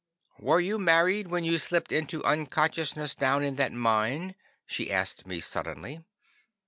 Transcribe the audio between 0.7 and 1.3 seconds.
married